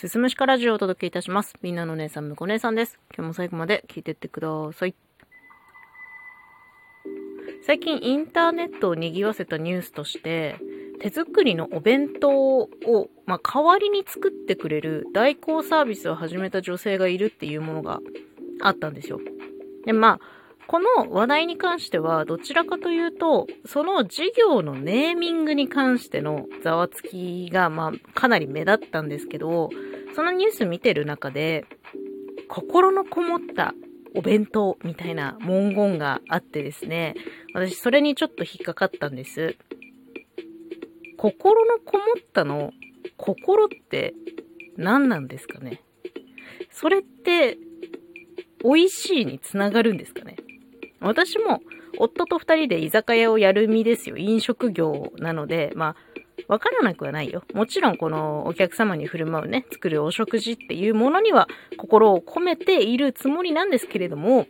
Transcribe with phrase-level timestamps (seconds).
[0.00, 1.56] すすむしかラジオをお届けいたします。
[1.60, 2.98] みんなの姉さん、むこ姉さんです。
[3.14, 4.94] 今日も最後まで聞いてってください。
[7.66, 10.56] 最近インターネットを賑わせたニュースとして、
[11.00, 12.70] 手作りのお弁当を、
[13.26, 18.00] まあ、代わりに作ってくれる代行サービスを始めた女性がいるっていうものが
[18.62, 19.20] あったんですよ。
[19.84, 20.20] で、まあ、
[20.70, 29.70] この話題に関しては、どちらかというと、その事業のネーミングに関してのざわつきが、まあ、かなり目立ったんですけど、
[30.14, 31.66] そのニュース見てる中で、
[32.48, 33.74] 心のこもった
[34.14, 37.16] お弁当みたいな文言があってですね、
[37.52, 39.56] 私それにちょっと引っかかったんです。
[41.16, 42.70] 心のこもったの
[43.16, 44.14] 心って
[44.76, 45.82] 何なんですかね？
[46.70, 47.58] それって
[48.62, 50.36] 美味しいにつながるんですかね？
[51.00, 51.62] 私も
[51.98, 54.16] 夫と二人で居酒屋をやる身ですよ。
[54.16, 55.96] 飲食業なので、まあ、
[56.48, 57.42] わからなくはないよ。
[57.54, 64.46] もちろんこのお客様に振る舞うね、作るお食事っていうものには心を込めているつもりなんですけれども、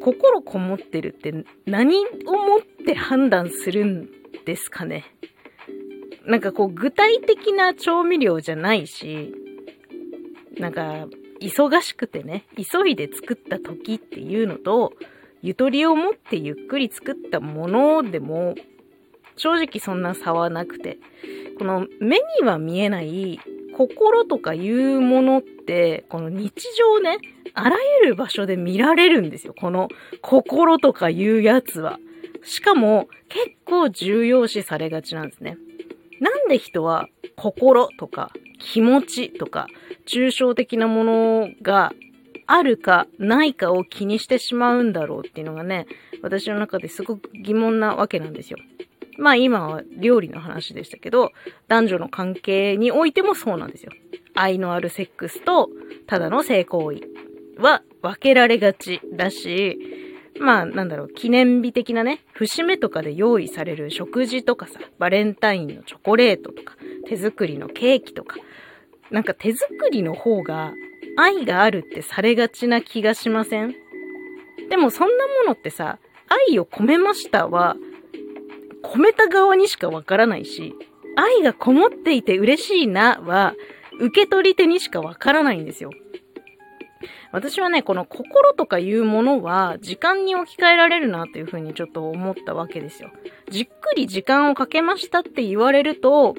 [0.00, 4.08] 心こもってるって何をもって判断するん
[4.44, 5.04] ですかね
[6.26, 9.34] なんかこう具体的な調味料じゃないし、
[10.58, 11.06] なんか
[11.40, 14.92] 忙しくてね、急いで作った時っていうのと、
[15.42, 18.54] ゆとりを持ってゆっくり作ったものでも、
[19.36, 20.98] 正直そんな差はなくて、
[21.58, 23.40] この目には見えない
[23.76, 27.18] 心とかいうものって、この日常ね、
[27.54, 29.54] あらゆる場所で見られるんですよ。
[29.58, 29.88] この
[30.20, 31.98] 心とかいうやつは。
[32.44, 35.58] しかも結構重要視されがちなんですね。
[36.20, 39.66] なんで人は心とか気持ちとか
[40.06, 41.92] 抽象的なものが
[42.46, 45.86] あるかないかを気にしてしまうんだろうっていうのがね、
[46.22, 48.58] 私の中ですごく疑問なわけなんですよ。
[49.18, 51.32] まあ今は料理の話でしたけど、
[51.68, 53.92] 男女の関係においてもそうなんですよ。
[54.34, 55.68] 愛のあるセックスと
[56.06, 57.00] ただの性行為
[57.58, 59.78] は分けられがちだし、
[60.40, 66.76] まあなんだろう、記念日的なね、節目とかで用意される食事とかさ、バレンタインのチョコレートとか、
[67.06, 68.36] 手作りのケーキとか、
[69.10, 70.72] なんか手作りの方が
[71.16, 73.74] 愛があるってされがちな気がしません？
[74.70, 75.98] でもそんなものってさ、
[76.48, 77.76] 愛を込めましたは、
[78.82, 80.74] 込めた側にしかわからないし、
[81.16, 83.54] 愛がこもっていて嬉しいなは、
[84.00, 85.90] 受け取り手にしかわからないんですよ。
[87.32, 93.10] 私はね、この心とかいうものは時間に置き換えられるなというふうにちょっと思ったわけですよ。
[93.50, 96.34] じっくり時間をかけましたって言われると、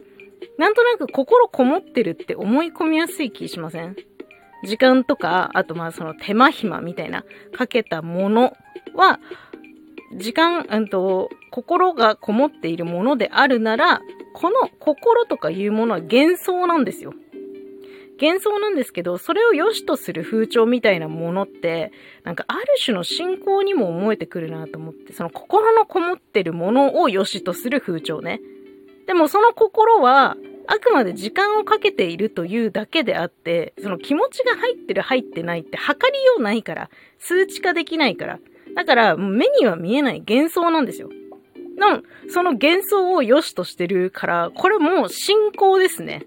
[0.58, 3.96] なんとなく心こもってるって思い込みやすい気しません？
[4.64, 7.24] 時間とか、あとまあその手間暇みたいな
[7.56, 8.56] かけたもの
[8.96, 9.20] は、
[10.16, 14.02] 時間、うんと、心がこもっているものであるなら、
[14.34, 17.14] この心とかいうものは幻想なんですよ。
[18.22, 21.92] 幻想なんですけど、それを良しとする風潮みたいなものって、
[22.24, 28.40] なんかある種の信仰にも思えてくるなと思って、その心のこもってるものを良しとする風潮ね。
[29.08, 30.38] でもその心は、
[30.68, 38.40] あくまで時間をかけているというだけであって、その気持ちが入ってる入ってないって測りようないから、数値化できないから。
[38.76, 41.10] だから、目には見えない幻想なんですよ。
[41.78, 46.26] の、その幻想を良しとしてるから、これもう信仰ですね。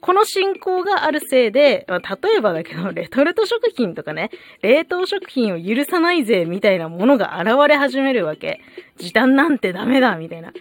[0.00, 4.30] この信仰があるせいで、まあ、例えばだけど、レトルト食品とかね、
[4.62, 8.60] 冷凍食品を許さないぜ、みたいなものが現れ始めるわけ。
[8.98, 10.52] 時短なんてダメだ、みたいな。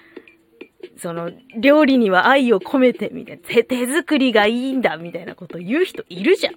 [0.97, 3.63] その、料理には愛を込めて、みたいな。
[3.63, 6.55] 手、作りがいいんだ、みたいなこと言う人いるじゃん。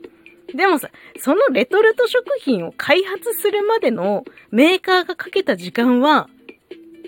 [0.56, 6.28] でもさ、そのレトルト食品を開発するまでのメーカーがかけた時間は、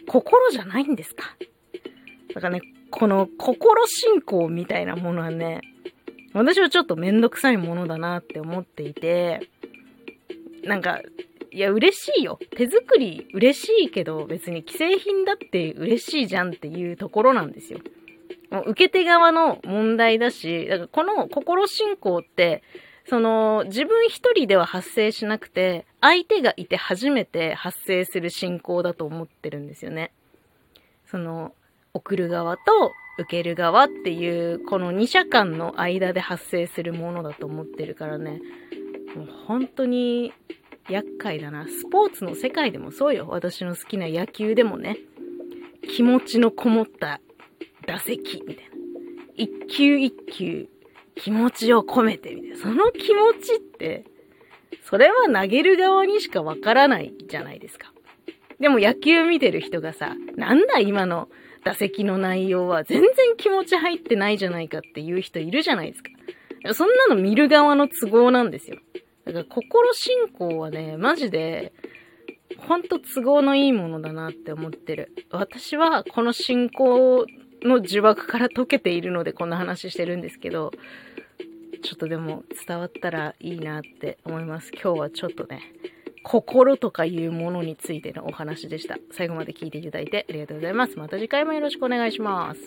[0.07, 1.37] 心じゃないんですか？
[2.35, 5.61] だからね、この心信仰みたいなものはね、
[6.33, 9.49] 私はちょっとめんどくさいものだなって思っていて、
[10.65, 11.01] なんか、
[11.53, 12.39] いや、嬉しいよ。
[12.57, 17.81] 手作り嬉しいけど、別に既製品だって嬉しいじゃんっていうところなんですよ。
[18.51, 22.63] もう受け手側の問題だし、だからこの心信仰って、
[23.07, 30.13] その、自分一人では発生しなくて、相手がいて初めて発生する信仰だと思ってるんですよね。
[31.07, 31.53] その、
[31.93, 32.63] 送る側と
[33.19, 38.41] 受ける側っていう、この二者間の間で発生するものだと思ってるからね、
[39.17, 40.33] もう本当に
[40.91, 41.67] 厄介だな。
[41.67, 43.27] スポーツの世界でもそうよ。
[43.29, 44.99] 私の好きな野球でもね、
[45.95, 47.21] 気持ちのこもった
[47.87, 48.71] 打席みたいな。
[49.37, 50.69] 一球一球
[51.15, 52.57] 気持ちを込めてみたいな。
[52.59, 54.05] その気持ちって、
[54.85, 57.93] それは投げる側にしかわからないじゃないですか。
[58.59, 61.29] でも野球見てる人がさ、なんだ今の
[61.65, 66.11] 打席の内容は全然気持ち入ってないじゃないかっていう人いるじゃないですか。
[66.75, 68.79] そんなの見る側の都合なんですよ。
[69.33, 71.73] だから心信仰はね、 マジで、
[72.59, 75.13] ほんと都合のいいものだなって思ってる。
[75.31, 77.27] 私はこの信仰
[77.63, 80.73] の呪縛から解けているのでこんな話してるんですけど、
[81.83, 84.73] ちょっとでも伝わったらいいなって思います。
[84.73, 85.63] 今日はちょっとね、
[86.23, 88.99] 心とかいうものについてのお話でした。
[89.13, 90.99] 最後まで聞いていただいてありがとうございます。
[90.99, 92.61] また次回もよろしくお願いします。